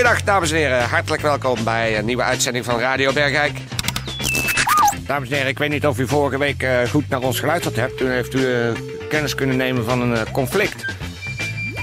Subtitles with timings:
[0.00, 3.58] Goedendag dames en heren, hartelijk welkom bij een nieuwe uitzending van Radio Bergijk.
[5.06, 7.76] Dames en heren, ik weet niet of u vorige week eh, goed naar ons geluisterd
[7.76, 7.96] hebt.
[7.96, 8.70] Toen heeft u eh,
[9.08, 10.84] kennis kunnen nemen van een eh, conflict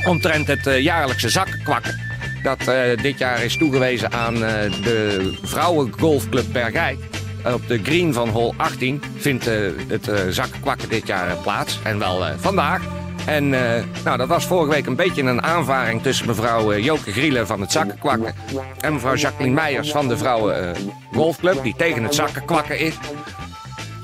[0.05, 1.99] omtrent het jaarlijkse zakkwakken.
[2.43, 2.59] Dat
[3.01, 6.97] dit jaar is toegewezen aan de vrouwengolfclub Bergijk.
[7.45, 9.45] Op de green van hol 18 vindt
[9.87, 11.79] het zakkwakken dit jaar plaats.
[11.83, 12.81] En wel vandaag.
[13.27, 17.11] En eh, nou, dat was vorige week een beetje een aanvaring tussen mevrouw eh, Joke
[17.11, 18.35] Grielen van het zakkenkwakken
[18.79, 20.81] en mevrouw Jacqueline Meijers van de Vrouwen eh,
[21.13, 22.93] Golfclub, die tegen het zakkenkwakken is.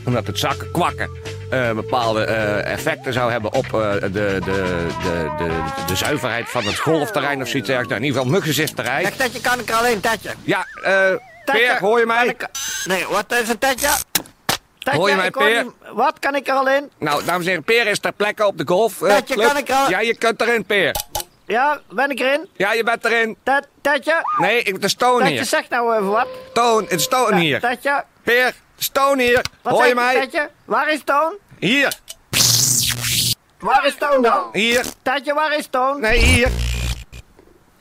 [0.05, 1.09] Omdat het zakkenkwakken
[1.75, 4.39] bepaalde effecten zou hebben op de, de,
[5.37, 7.89] de, de, zuiverheid van het golfterrein of zoiets dergelijks.
[7.89, 9.03] Nou, in ieder geval muggenzisterij.
[9.03, 10.30] Zeg, Tetje, kan ik er alleen, Tetje?
[10.43, 10.91] Ja, eh
[11.45, 12.35] Peer, hoor je mij?
[12.85, 13.89] Nee, wat is het, Tetje?
[14.84, 15.64] Tetje, Hoor je mij, Peer?
[15.64, 16.92] niet- Wat, kan ik er alleen?
[17.00, 19.02] Nou, dames en heren, Peer is ter plekke op de golf.
[19.02, 19.48] eh, Tetje, club.
[19.48, 20.95] kan ik al- Ja, je kunt erin, Peer.
[21.45, 22.50] Ja, ben ik erin?
[22.53, 23.38] Ja, je bent erin.
[23.44, 24.16] Tet- Tetje?
[24.38, 25.45] Nee, ik, is Toon Tetje, hier.
[25.45, 26.28] zeg nou even wat.
[26.54, 27.59] Toon, het is Toon hier.
[27.59, 28.54] Tetje, Peer,
[28.92, 29.42] Toon hier.
[29.61, 30.20] wat Hoor je mij?
[30.20, 31.38] Tetje, waar is Toon?
[31.59, 31.94] Hier,
[33.59, 34.50] Waar is Toon dan?
[34.52, 34.86] hier.
[35.02, 36.00] Tetje, waar is Toon?
[36.02, 36.48] Nee, hier.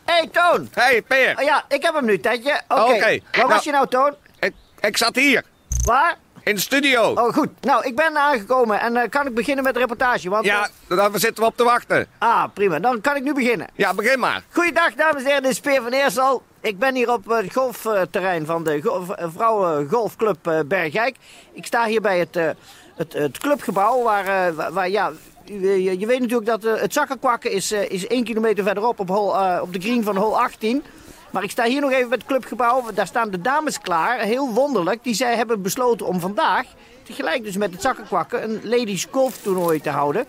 [0.05, 0.69] Hé, hey, Toon!
[0.75, 1.37] Hé, hey, Peer.
[1.39, 2.61] Oh, ja, ik heb hem nu, Tetje.
[2.69, 2.83] Oké.
[3.01, 4.15] Waar nou- was je nou, Toon?
[4.41, 5.43] Ik, ik zat hier,
[5.85, 6.17] Waar?
[6.45, 7.03] In de studio.
[7.13, 7.49] Oh, goed.
[7.61, 10.29] Nou, ik ben aangekomen en eh, kan ik beginnen met de reportage?
[10.29, 12.07] Want, Ja, eh, daar zitten we op te wachten.
[12.19, 12.79] ah, prima.
[12.79, 13.67] Dan kan ik nu beginnen.
[13.75, 14.43] Ja, begin maar.
[14.53, 15.43] Goeiedag, dames en heren.
[15.43, 16.43] Dit is Peer van Eersel.
[16.61, 21.17] Ik ben hier op het golfterrein van de go- v- Vrouwengolfclub eh, Bergijk.
[21.53, 22.49] Ik sta hier bij het, eh,
[22.97, 25.13] het, het clubgebouw waar, eh, waar, ja...
[25.45, 29.37] Je, weet natuurlijk dat eh, het zakkenkwakken is, eh, is één kilometer verderop op, hol,
[29.37, 30.83] eh, op de green van hol 18.
[31.33, 32.85] Maar ik sta hier nog even bij het clubgebouw.
[32.95, 34.19] Daar staan de dames klaar.
[34.19, 35.03] Heel wonderlijk.
[35.03, 36.67] Die zij hebben besloten om vandaag,
[37.03, 40.27] tegelijk dus met het zakkenkwakken, een ladies golftoernooi te houden.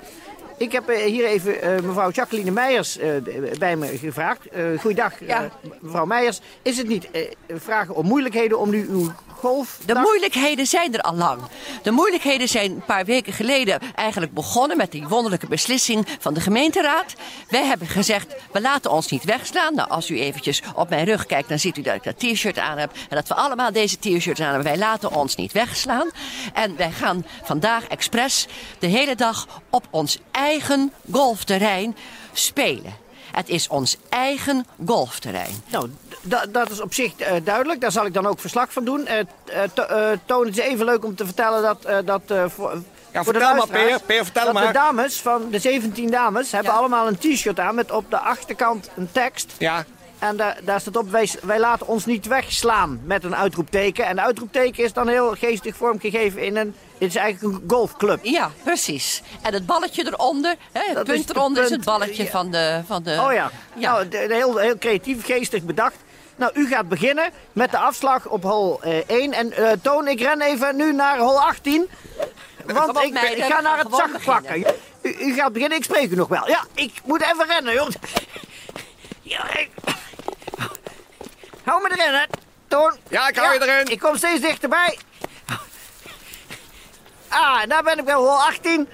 [0.63, 3.09] Ik heb eh, hier even eh, mevrouw Jacqueline Meijers eh,
[3.59, 4.39] bij me gevraagd.
[4.79, 5.49] Goeiedag, Ja.
[5.79, 6.39] mevrouw Meijers.
[6.61, 7.07] Is het niet
[7.47, 9.79] vragen om moeilijkheden om nu uw golf...
[9.85, 11.41] De moeilijkheden zijn er al lang.
[11.81, 16.41] De moeilijkheden zijn een paar weken geleden eigenlijk begonnen met die wonderlijke beslissing van de
[16.41, 17.13] gemeenteraad.
[17.49, 19.75] Wij hebben gezegd, we laten ons niet wegslaan.
[19.75, 22.57] Nou, als u eventjes op mijn rug kijkt, dan ziet u dat ik dat t-shirt
[22.57, 22.91] aan heb.
[23.09, 24.63] En dat we allemaal deze t-shirts aan hebben.
[24.63, 26.09] Wij laten ons niet wegslaan.
[26.53, 28.47] En wij gaan vandaag expres
[28.79, 30.52] de hele dag op ons eigen
[31.11, 31.95] golfterrein
[32.33, 33.01] spelen.
[33.31, 35.63] Het is ons eigen golfterrein.
[35.67, 35.89] Nou,
[36.49, 37.81] dat is op zich eh, duidelijk.
[37.81, 39.07] Daar zal ik dan ook verslag van doen.
[39.07, 39.19] Eh,
[40.25, 41.85] Toon, het is even leuk om te vertellen dat...
[41.85, 42.81] eh, dat eh, voor,
[43.11, 43.99] Ja, voor de vertel maar, Peer.
[44.05, 44.67] Peer, vertel dat maar.
[44.67, 46.77] de dames van de 17 dames hebben Ja.
[46.77, 49.53] allemaal een t-shirt aan met op de achterkant een tekst.
[49.57, 49.85] Ja,
[50.23, 54.05] En daar, daar staat op, wij, wij laten ons niet wegslaan met een uitroepteken.
[54.05, 56.75] En de uitroepteken is dan heel geestig vormgegeven in een...
[56.97, 58.19] Het is eigenlijk een golfclub.
[58.25, 59.21] Ja, precies.
[59.41, 62.29] En het balletje eronder, hè, het Dat punt de eronder is het balletje ja.
[62.29, 62.81] van de...
[62.87, 63.91] Van de Oh ja, ja.
[63.91, 65.95] Nou, de- de heel, heel creatief, geestig bedacht.
[66.35, 69.31] Nou, u gaat beginnen met de afslag op hol eh, 1.
[69.33, 71.89] En eh, Toon, ik ren even nu naar hol 18.
[72.65, 74.65] Want ik, meiden, ik ga naar het zakkenkwakken.
[75.01, 76.47] U, u gaat beginnen, ik spreek u nog wel.
[76.47, 77.87] Ja, ik moet even rennen, joh.
[79.21, 79.69] Ja, ik...
[81.63, 82.25] Hou me erin, hè,
[82.67, 82.93] Toon.
[83.09, 83.87] Ja, ik hou je erin.
[83.87, 84.97] Ik kom steeds dichterbij.
[87.27, 88.87] Ah, daar ben ik bij hol 18.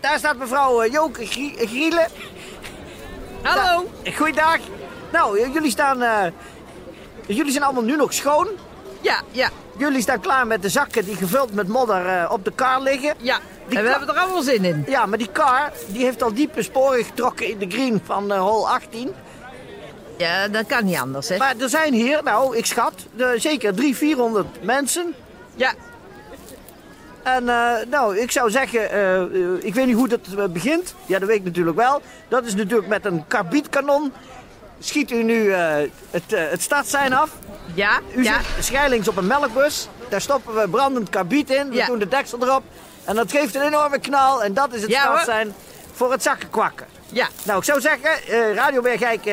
[0.00, 2.06] Daar staat mevrouw eh, Joke Grie- Grielen.
[3.42, 3.90] Hallo.
[4.16, 4.58] Goeiedag.
[5.12, 6.02] Nou, j- jullie staan...
[6.02, 6.26] eh,
[7.26, 8.48] jullie zijn allemaal nu nog schoon.
[9.00, 12.52] Ja, ja, Jullie staan klaar met de zakken die gevuld met modder eh, op de
[12.52, 13.14] kar liggen.
[13.18, 13.38] ja.
[13.68, 14.84] Die en we hebben er allemaal zin in.
[14.88, 18.38] Ja, maar die kar die heeft al diepe sporen getrokken in de green van eh,
[18.40, 19.14] hol 18.
[20.20, 21.36] Ja, dat kan niet anders, hè?
[21.36, 25.14] Maar er zijn hier, nou, ik schat, de, zeker 300, 400 mensen.
[25.54, 25.72] Ja,
[27.22, 29.28] En eh, nou, ik zou zeggen, eh, eh,
[29.60, 30.94] ik weet niet hoe dat begint.
[31.06, 32.02] Ja, dat weet ik natuurlijk wel.
[32.28, 34.12] Dat is natuurlijk met een karbietkanon.
[34.78, 37.30] Schiet u nu het, het startsein af.
[37.74, 38.40] ja, U ja.
[38.88, 39.88] zit op een melkbus.
[40.08, 41.68] Daar stoppen we brandend karbiet in.
[41.68, 41.86] We Ja.
[41.86, 42.62] doen de deksel erop.
[43.04, 44.42] En dat geeft een enorme knal.
[44.44, 45.18] En dat is het Ja, hoor.
[45.18, 45.54] startsein
[45.92, 46.86] voor het zakkenkwakken.
[47.08, 48.10] Ja, Nou, ik zou zeggen,
[48.54, 49.24] Radio Bergijk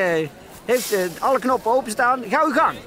[0.67, 2.23] heeft eh, alle knoppen openstaan.
[2.29, 2.77] Ga uw gang.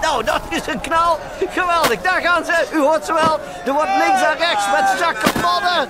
[0.00, 1.18] Nou, dat is een knal.
[1.50, 2.00] Geweldig.
[2.00, 2.66] Daar gaan ze.
[2.72, 3.40] U hoort ze wel.
[3.64, 5.88] Er wordt links en rechts met zakken modder.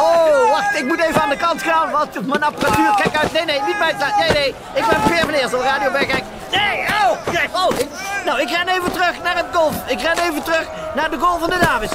[0.00, 0.78] Oh, wacht.
[0.78, 2.94] Ik moet even aan de kant gaan, want mijn apparatuur...
[3.02, 3.32] Kijk uit.
[3.32, 3.96] Nee, nee, niet mijn...
[4.18, 4.48] Nee, nee.
[4.74, 6.24] Ik ben Peer van Eersel, Radio Bergijk.
[6.50, 7.32] Nee, oh.
[7.32, 7.78] Kijk, oh.
[7.78, 7.88] ik-
[8.24, 9.86] nou, ik ren even terug naar het golf.
[9.90, 11.90] Ik ren even terug naar de golf van de dames.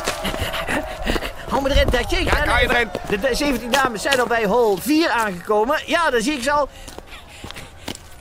[1.49, 2.17] Hou me erin, Tetje.
[2.19, 2.89] Ik Ja, kan je even- erin.
[3.09, 5.79] De, de 17 dames zijn al bij hole 4 aangekomen.
[5.85, 6.69] Ja, daar zie ik ze al.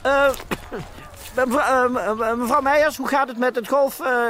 [0.01, 0.29] Eh,
[1.35, 4.25] mevrouw, eh, me- mevrouw Meijers, hoe gaat het met het golf eh,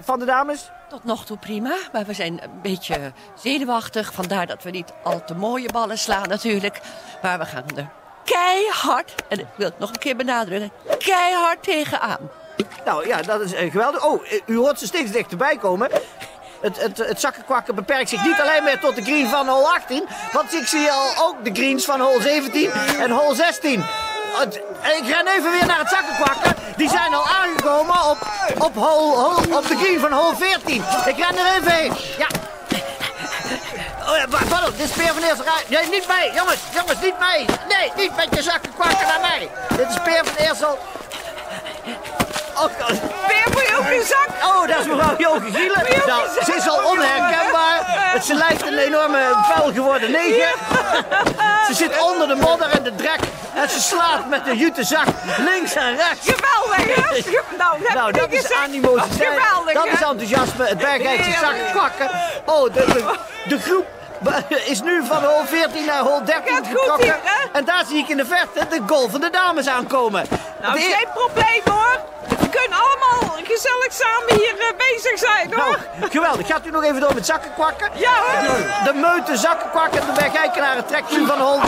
[0.00, 0.70] van de dames?
[0.88, 4.12] Tot nog toe prima, maar we zijn een beetje zenuwachtig.
[4.12, 6.80] Vandaar dat we niet al te mooie ballen slaan natuurlijk.
[7.22, 7.88] Maar we gaan er
[8.30, 12.30] keihard, en ik wil het nog een keer benadrukken, keihard tegenaan.
[12.84, 14.04] Nou ja, dat is eh, geweldig.
[14.04, 15.90] Oh, eh, u hoort ze steeds dichterbij komen.
[16.60, 20.04] Het, het, het zakkenkwakken beperkt zich niet alleen meer tot de green van hole 18.
[20.32, 22.70] Want ik zie al ook de greens van hole 17
[23.00, 23.84] en hole 16.
[24.32, 24.54] Het-
[25.00, 26.54] Ik ren even weer naar het zakkenkwakken.
[26.76, 28.18] Die zijn al aangekomen op,
[28.58, 30.82] op, hole- op de green van hole 14.
[31.06, 31.92] Ik ren er even heen.
[32.18, 32.26] Ja.
[34.08, 35.44] Oh ja, pardon, dit is Peer van Eersel.
[35.68, 36.30] Nee, niet mij.
[36.34, 37.46] Jongens, jongens, niet mij.
[37.68, 39.48] Nee, niet met je zakkenkwakken naar mij.
[39.76, 40.78] Dit is Peer van Eersel.
[42.58, 42.64] Oh.
[43.28, 43.46] Weer
[43.82, 44.48] voor je zak.
[44.48, 46.06] Oh, dat is mevrouw Joke Gielen.
[46.06, 48.20] Nou, ze is al onherkenbaar.
[48.22, 50.54] Ze lijkt een enorme vuil geworden neger.
[51.66, 53.18] Ze zit onder de modder en de drek.
[53.54, 55.06] En ze slaat met de jute zak
[55.38, 56.28] links en rechts.
[56.30, 57.30] Geweldig, hè?
[57.58, 59.30] Nou, dat, Nou, dat is animositeit.
[59.30, 60.66] Geweldig, Dat is enthousiasme.
[60.66, 62.10] Het Bergheidse zak kwakken.
[62.44, 63.14] Oh, de, de,
[63.48, 63.86] de groep
[64.64, 67.48] is nu van hol 14 naar hol 13 Gaat goed hier, hè?
[67.52, 70.26] En daar zie ik in de verte de golvende dames aankomen.
[70.62, 72.00] Nou, De- geen probleem hoor.
[72.28, 75.78] We kunnen allemaal gezellig samen hier eh, bezig zijn hoor.
[75.98, 76.46] Nou, geweldig.
[76.46, 77.90] Gaat u nog even door met zakken kwakken?
[77.94, 78.92] Ja hoor.
[78.92, 80.06] De meute zakken kwakken.
[80.06, 81.60] De Bergijkenaren trekt nu van hol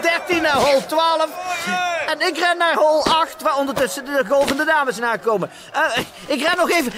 [0.00, 1.26] 13 naar hol 12.
[2.06, 5.50] En ik ren naar hol 8, waar ondertussen de golvende dames nakomen.
[5.72, 5.82] Eh,
[6.26, 6.92] ik ren nog even...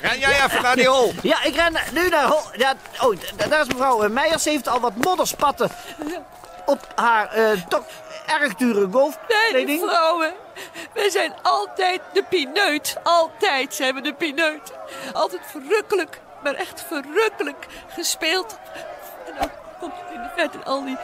[0.00, 1.12] Ren jij even naar die hol.
[1.22, 2.42] Ja, ik ren nu naar hol...
[2.52, 3.16] Ja, oh,
[3.48, 4.42] daar is mevrouw eh, Meijers.
[4.42, 5.70] Ze heeft al wat modderspatten
[6.66, 7.84] op haar eh, toch
[8.26, 9.80] erg dure Nee, golfkleding.
[9.88, 10.32] vrouwen.
[10.92, 12.96] We zijn altijd de pineut.
[13.02, 14.72] Altijd zijn we de pineut.
[15.12, 18.58] Altijd verrukkelijk, maar echt verrukkelijk gespeeld.
[19.26, 19.50] En dan
[19.80, 20.96] komt het in de vet en al die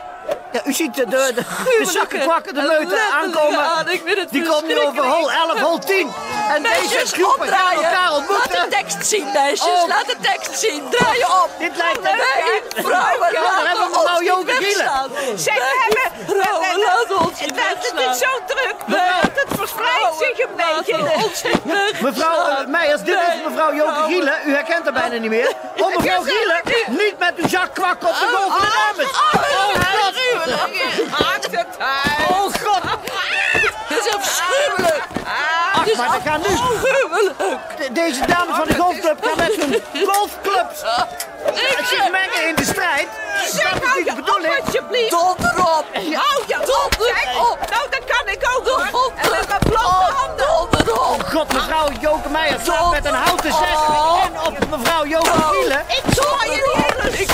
[0.56, 1.42] Ja, u ziet de, de, de,
[1.84, 3.60] de zakken kwakken, de meute aankomen.
[3.60, 3.86] aan.
[4.30, 6.12] Die komt nu over hol 11, hol 10.
[6.54, 8.68] En deze groepen gaan elkaar Laat de ontmoeten.
[8.68, 9.68] tekst zien, meisjes.
[9.68, 9.88] Oh.
[9.88, 10.82] Laat de tekst zien.
[10.90, 11.50] Draai je op.
[11.58, 15.10] Dit lijkt een- Nee, vrouwen, Ja, laten hebben we mevrouw Joke Gielen.
[15.14, 16.10] Nee, hebben...
[16.26, 18.74] Vrouwen, we- we- laten ons niet Het is zo druk.
[19.34, 20.96] Het verspreidt zich een beetje.
[22.02, 24.02] Mevrouw eh, Meijers, dit is mevrouw Joke.
[24.06, 24.34] Gielen.
[24.46, 25.52] U herkent haar bijna niet meer.
[25.82, 27.14] Oh, mevrouw Gielen, niet.
[27.18, 29.10] met uw zak kwakken op de golf van de dames.
[29.10, 31.20] Oh, god.
[31.20, 32.28] Maakt het uit.
[32.30, 32.82] Oh, god.
[33.88, 35.02] Het is afschuwelijk.
[35.74, 36.52] Ach, maar we gaan.
[36.52, 37.38] Afschuwelijk.
[37.78, 40.80] De- Deze dames van de golfclub gaan met hun golfclubs
[41.88, 43.08] zich mengen in de strijd.
[43.52, 44.64] Zeg, Dat is hou niet je de op bedoeling.
[44.64, 45.10] alsjeblieft.
[45.10, 45.84] Donder op.
[45.94, 47.40] Hou je op, zeg.
[47.50, 47.58] op.
[47.70, 49.12] Nou, dat kan ik ook god.
[49.16, 50.46] En met mijn blote handen.
[50.46, 51.22] Donder op.
[51.32, 53.78] God, mevrouw Joke Meijer slaat met een houten zes
[54.24, 55.80] en op mevrouw Joke Gielen.
[55.88, 57.30] Ik je die hele Ik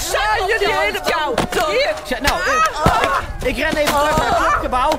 [0.47, 1.35] je die hele jou.
[1.71, 2.21] Hier.
[2.21, 4.91] Nou, ik, ik ren even terug naar het clubgebouw.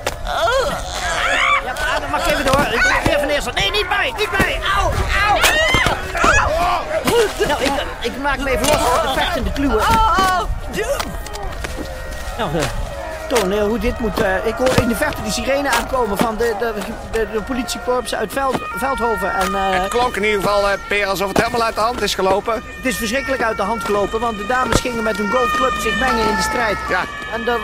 [2.14, 2.60] Mag ik even door.
[2.60, 3.52] Ik ben weer van eerst.
[3.54, 4.60] Nee, niet mij, niet mij.
[4.76, 4.90] Auw,
[5.28, 5.40] auw.
[7.48, 9.84] Nou, ik, ik maak me even los van de vechtende kluwen.
[12.38, 12.64] Nou, eh,
[13.28, 14.20] toneel, hoe dit moet.
[14.20, 16.72] eh, ik hoor in de verte die sirene aankomen van de, de,
[17.12, 19.32] de, de politiekorps uit Veld, Veldhoven.
[19.34, 22.02] En eh, Het klonk in ieder geval, eh, Peer, alsof het helemaal uit de hand
[22.02, 22.54] is gelopen.
[22.54, 25.98] het is verschrikkelijk uit de hand gelopen, want de dames gingen met hun golfclub zich
[26.00, 26.76] mengen in de strijd.
[26.88, 27.00] Ja.
[27.32, 27.58] En dat,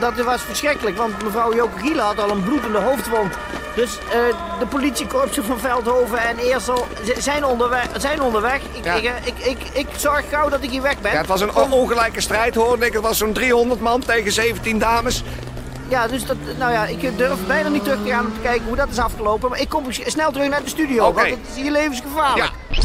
[0.00, 3.34] dat was verschrikkelijk, want mevrouw Joke Gielen had al een bloedende hoofdwond.
[3.76, 6.86] Dus eh, de politiekorpsen van Veldhoven en Eersel
[7.18, 7.86] zijn onderweg.
[7.96, 8.60] Zijn onderweg.
[8.72, 8.94] Ik, Ja.
[8.94, 11.12] ik, ik, ik, ik zorg gauw dat ik hier weg ben.
[11.12, 12.92] Ja, het was een on- ongelijke strijd, hoorde ik.
[12.92, 15.22] Het was zo'n 300 man tegen 17 dames.
[15.88, 18.66] Ja, dus dat, nou ja, ik durf bijna niet terug te gaan om te kijken
[18.66, 19.50] hoe dat is afgelopen.
[19.50, 21.14] Maar ik kom snel terug naar de studio, Oké.
[21.14, 22.50] want het is hier levensgevaarlijk.
[22.70, 22.82] Ja.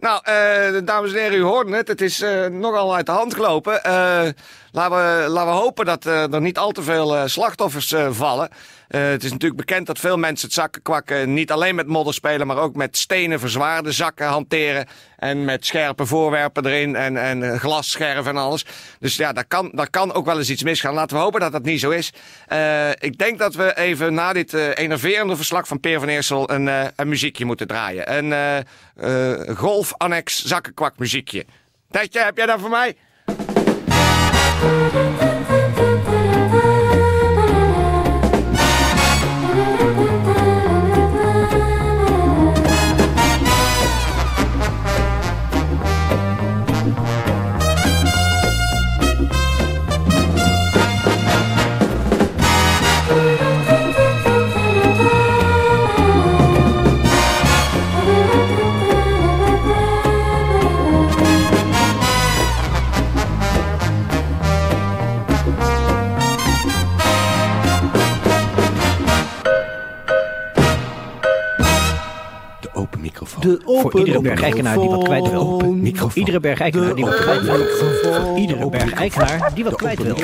[0.00, 1.88] Nou, eh, dames en heren, u hoorden het.
[1.88, 3.84] Het is eh, nogal uit de hand gelopen.
[3.84, 4.28] Eh,
[4.72, 8.48] laten, we, laten we hopen dat er niet al te veel slachtoffers vallen.
[8.88, 12.56] Het is natuurlijk bekend dat veel mensen het zakkenkwakken niet alleen met modder spelen, maar
[12.56, 14.86] ook met stenen verzwaarde zakken hanteren.
[15.16, 18.66] En met scherpe voorwerpen erin en, en glasscherven en alles.
[18.98, 20.94] Dus ja, daar kan, daar kan ook wel eens iets misgaan.
[20.94, 22.12] Laten we hopen dat dat niet zo is.
[22.98, 27.08] Ik denk dat we even na dit enerverende verslag van Peer van Eersel een, een
[27.08, 28.16] muziekje moeten draaien.
[28.16, 28.32] Een
[29.00, 29.56] eh,
[29.90, 31.44] golf-annex zakkenkwak muziekje.
[31.90, 32.96] Tetje, heb jij dat voor mij?
[73.80, 75.62] Voor iedere bergijkenaar die wat kwijt wil.
[76.14, 77.56] Iedere bergijkenaar die wat kwijt wil.
[77.56, 80.16] Voor iedere bergijkenaar die wat kwijt wil.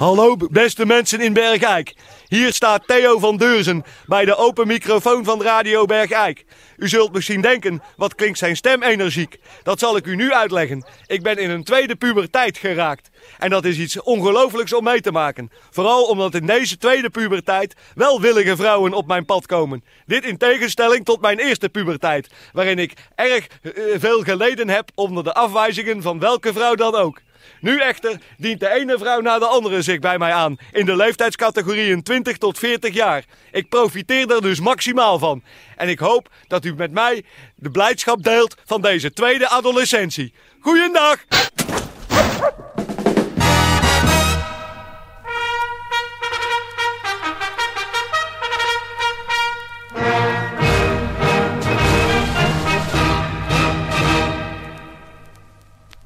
[0.00, 1.94] Hallo beste mensen in Bergijk.
[2.28, 6.44] Hier staat Theo van Deurzen bij de open microfoon van Radio Bergijk.
[6.76, 9.38] U zult misschien denken, wat klinkt zijn stem energiek?
[9.62, 10.84] Dat zal ik u nu uitleggen.
[11.06, 13.10] Ik ben in een tweede puberteit geraakt.
[13.38, 15.50] En dat is iets ongelooflijks om mee te maken.
[15.70, 19.84] Vooral omdat in deze tweede puberteit welwillige vrouwen op mijn pad komen.
[20.06, 25.24] Dit in tegenstelling tot mijn eerste puberteit, waarin ik erg eh, veel geleden heb onder
[25.24, 27.20] de afwijzingen van welke vrouw dan ook.
[27.60, 30.56] Nu echter dient de ene vrouw na de andere zich bij mij aan.
[30.72, 33.24] In de leeftijdscategorieën 20 tot 40 jaar.
[33.50, 35.42] Ik profiteer er dus maximaal van.
[35.76, 40.32] En ik hoop dat u met mij de blijdschap deelt van deze tweede adolescentie.
[40.60, 41.24] Goeiedag!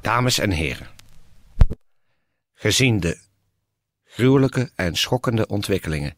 [0.00, 0.94] Dames en heren.
[2.64, 3.18] Gezien de
[4.04, 6.16] gruwelijke en schokkende ontwikkelingen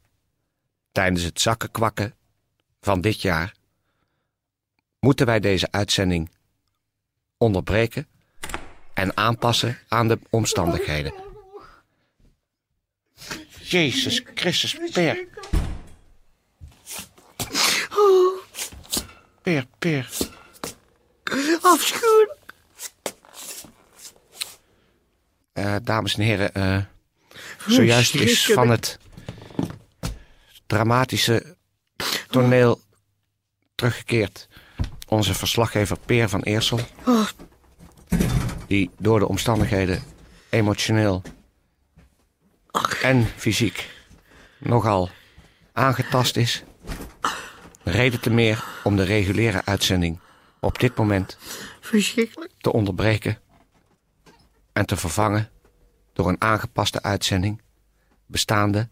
[0.92, 2.14] tijdens het zakkenkwakken
[2.80, 3.54] van dit jaar,
[5.00, 6.30] moeten wij deze uitzending
[7.36, 8.08] onderbreken
[8.94, 11.14] en aanpassen aan de omstandigheden.
[13.60, 15.28] Jezus Christus, Peer.
[19.42, 20.10] Peer, Peer.
[21.62, 22.45] Afschuwelijk.
[25.56, 26.78] Eh, dames en heren, eh,
[27.66, 28.98] zojuist is van het
[30.66, 31.56] dramatische
[32.30, 32.80] toneel
[33.74, 34.48] teruggekeerd
[35.08, 36.80] onze verslaggever Peer van Eersel.
[38.66, 40.02] Die door de omstandigheden
[40.48, 41.22] emotioneel
[43.02, 43.90] en fysiek
[44.58, 45.10] nogal
[45.72, 46.62] aangetast is.
[47.82, 50.20] Reden te meer om de reguliere uitzending
[50.60, 51.38] op dit moment
[52.60, 53.38] te onderbreken
[54.76, 55.50] en te vervangen
[56.12, 57.62] door een aangepaste uitzending
[58.26, 58.88] bestaande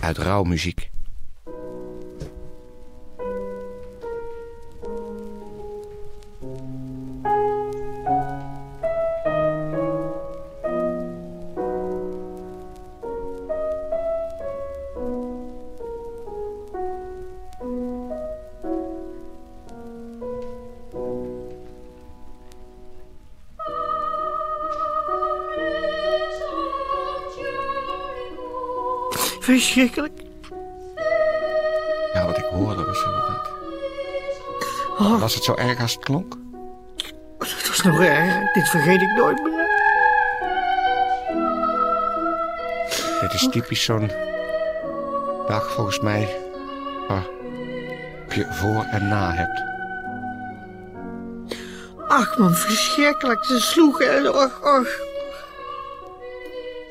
[0.00, 0.90] uit rouwmuziek.
[29.44, 30.20] Verschrikkelijk.
[32.12, 33.48] Ja, wat ik hoorde was inderdaad.
[34.98, 36.36] Oh, Was het zo erg als het klonk?
[37.38, 38.50] het was nog erger.
[38.52, 39.68] Dit vergeet ik nooit meer.
[43.20, 44.10] Dit is typisch zo'n
[45.46, 46.36] dag volgens mij
[47.08, 47.26] waar
[48.28, 49.62] je voor en na hebt.
[52.08, 53.44] Ach man, verschrikkelijk.
[53.44, 54.88] Ze sloegen en och, och.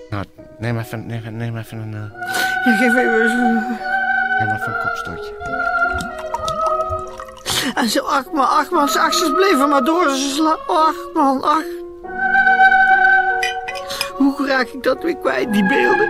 [0.10, 0.26] Nou,
[0.58, 3.78] neem even, neem, neem even een, Ja, geef even...
[4.40, 5.62] neem even een kopstootje.
[7.76, 10.10] En zo, ach man, ach man, ze bleven maar door.
[10.10, 10.58] Ze sla...
[10.68, 11.64] Ach man, ach.
[14.18, 16.08] Hoe raak ik dat weer kwijt, die beelden?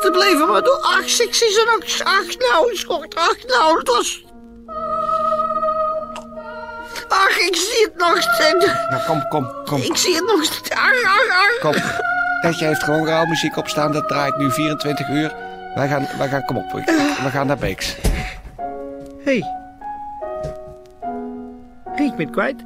[0.00, 0.78] Ze bleven maar door.
[0.80, 2.06] Ach, ik zie ze nog.
[2.06, 3.14] Ach, nou, schort.
[3.14, 4.24] Ach, nou, het was...
[7.08, 8.66] Ach, ik zie het nog steeds.
[8.66, 10.70] Nou, kom, kom, kom, Ik zie het nog steeds.
[10.70, 11.58] Ach, ach, ach.
[11.60, 12.08] kom.
[12.40, 15.34] Tetje heeft gewoon rouwmuziek opstaan, dat draait nu 24 uur.
[15.74, 17.96] Wij gaan, wij gaan, kom op, we gaan naar Beeks.
[19.24, 19.40] Hé.
[19.40, 19.58] Hey.
[22.06, 22.64] Ik ben kwijt.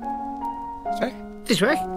[0.98, 1.10] Zeg?
[1.42, 1.93] Het is weg.